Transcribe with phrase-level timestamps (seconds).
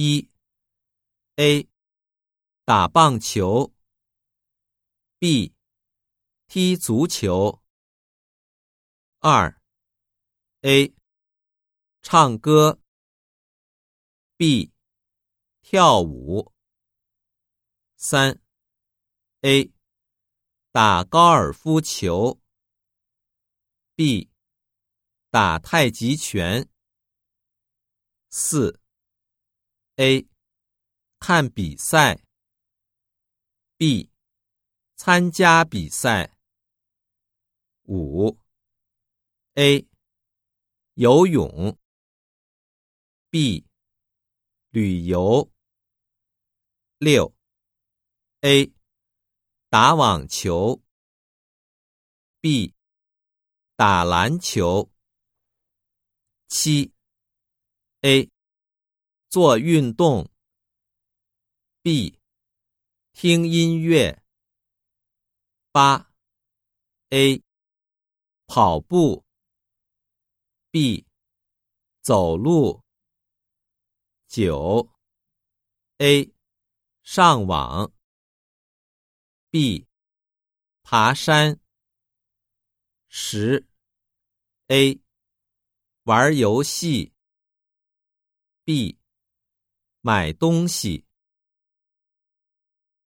[0.00, 0.30] 一
[1.34, 1.68] A
[2.64, 3.74] 打棒球
[5.18, 5.52] ，B
[6.46, 7.60] 踢足球。
[9.18, 9.60] 二
[10.60, 10.94] A
[12.00, 12.80] 唱歌
[14.36, 14.72] ，B
[15.62, 16.54] 跳舞。
[17.96, 18.40] 三
[19.40, 19.72] A
[20.70, 22.40] 打高尔夫球
[23.96, 24.30] ，B
[25.30, 26.70] 打太极拳。
[28.28, 28.80] 四
[30.00, 30.28] A
[31.18, 32.22] 看比赛
[33.76, 34.12] ，B
[34.94, 36.36] 参加比赛。
[37.82, 38.38] 五
[39.54, 39.88] A
[40.94, 41.76] 游泳
[43.28, 43.66] ，B
[44.70, 45.50] 旅游。
[46.98, 47.34] 六
[48.42, 48.72] A
[49.68, 50.80] 打网球
[52.40, 52.72] ，B
[53.74, 54.92] 打篮球。
[56.46, 56.92] 七
[58.02, 58.30] A
[59.28, 60.30] 做运动
[61.82, 62.18] ，B
[63.12, 64.22] 听音乐。
[65.70, 66.10] 八
[67.10, 67.42] A
[68.46, 69.22] 跑步
[70.70, 71.06] ，B
[72.00, 72.82] 走路。
[74.26, 74.90] 九
[75.98, 76.32] A
[77.02, 77.92] 上网
[79.50, 79.86] ，B
[80.82, 81.60] 爬山。
[83.08, 83.66] 十
[84.68, 84.98] A
[86.04, 87.12] 玩游戏。
[88.64, 88.97] B
[90.00, 91.07] 买东西。